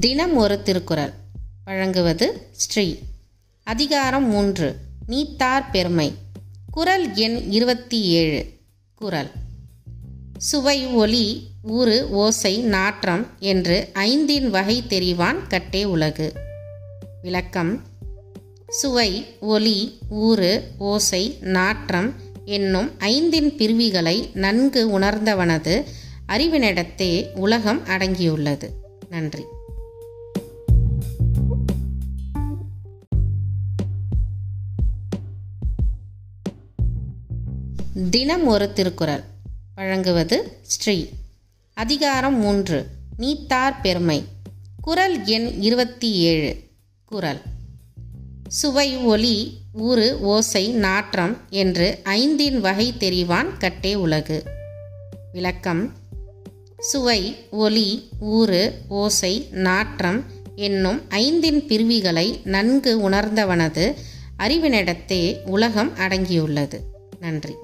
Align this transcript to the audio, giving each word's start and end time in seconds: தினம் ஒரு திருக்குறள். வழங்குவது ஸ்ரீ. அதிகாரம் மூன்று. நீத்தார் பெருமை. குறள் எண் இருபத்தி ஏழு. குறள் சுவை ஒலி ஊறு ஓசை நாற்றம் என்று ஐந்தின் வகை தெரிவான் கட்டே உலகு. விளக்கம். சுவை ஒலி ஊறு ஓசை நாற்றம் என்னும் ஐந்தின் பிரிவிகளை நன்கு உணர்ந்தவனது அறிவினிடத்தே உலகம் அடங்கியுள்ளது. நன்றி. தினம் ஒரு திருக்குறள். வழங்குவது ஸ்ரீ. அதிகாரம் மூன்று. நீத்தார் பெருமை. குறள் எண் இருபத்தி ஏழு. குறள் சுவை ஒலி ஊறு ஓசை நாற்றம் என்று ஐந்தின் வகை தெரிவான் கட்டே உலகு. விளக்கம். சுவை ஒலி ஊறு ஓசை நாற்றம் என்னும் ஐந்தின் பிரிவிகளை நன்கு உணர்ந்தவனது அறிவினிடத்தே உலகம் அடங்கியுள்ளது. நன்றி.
தினம் 0.00 0.36
ஒரு 0.36 0.62
திருக்குறள். 0.62 1.12
வழங்குவது 1.64 2.46
ஸ்ரீ. 2.52 2.98
அதிகாரம் 3.62 4.28
மூன்று. 4.28 4.76
நீத்தார் 5.06 5.70
பெருமை. 5.70 6.12
குறள் 6.70 7.14
எண் 7.14 7.36
இருபத்தி 7.50 8.00
ஏழு. 8.00 8.46
குறள் 8.94 9.30
சுவை 10.38 10.86
ஒலி 10.86 11.46
ஊறு 11.62 12.10
ஓசை 12.10 12.58
நாற்றம் 12.58 13.26
என்று 13.38 13.88
ஐந்தின் 13.92 14.50
வகை 14.50 14.82
தெரிவான் 14.88 15.46
கட்டே 15.46 15.84
உலகு. 15.84 16.32
விளக்கம். 17.22 17.82
சுவை 18.68 19.26
ஒலி 19.40 19.98
ஊறு 20.08 20.70
ஓசை 20.78 21.38
நாற்றம் 21.40 22.14
என்னும் 22.44 22.90
ஐந்தின் 22.98 23.56
பிரிவிகளை 23.56 24.30
நன்கு 24.34 24.98
உணர்ந்தவனது 24.98 25.84
அறிவினிடத்தே 26.28 27.32
உலகம் 27.32 27.86
அடங்கியுள்ளது. 27.86 28.68
நன்றி. 29.10 29.42
தினம் 38.10 38.46
ஒரு 38.46 38.72
திருக்குறள். 38.72 39.22
வழங்குவது 39.74 40.58
ஸ்ரீ. 40.62 41.08
அதிகாரம் 41.74 42.40
மூன்று. 42.40 42.86
நீத்தார் 43.16 43.80
பெருமை. 43.80 44.24
குறள் 44.80 45.24
எண் 45.24 45.46
இருபத்தி 45.60 46.12
ஏழு. 46.12 46.56
குறள் 47.04 47.40
சுவை 48.48 48.96
ஒலி 48.96 49.58
ஊறு 49.72 50.20
ஓசை 50.20 50.68
நாற்றம் 50.68 51.36
என்று 51.50 51.98
ஐந்தின் 52.02 52.60
வகை 52.60 52.94
தெரிவான் 52.98 53.56
கட்டே 53.56 53.94
உலகு. 53.94 54.42
விளக்கம். 55.32 55.92
சுவை 56.78 57.36
ஒலி 57.50 58.08
ஊறு 58.20 58.80
ஓசை 58.88 59.48
நாற்றம் 59.50 60.24
என்னும் 60.56 61.02
ஐந்தின் 61.08 61.66
பிரிவிகளை 61.66 62.40
நன்கு 62.44 63.10
உணர்ந்தவனது 63.10 63.94
அறிவினிடத்தே 64.38 65.42
உலகம் 65.42 65.96
அடங்கியுள்ளது. 65.96 66.80
நன்றி. 67.20 67.54